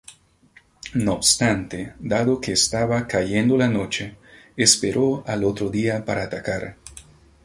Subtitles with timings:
[0.95, 4.15] No obstante, dado que estaba cayendo la noche,
[4.57, 6.77] esperó al otro día para atacar.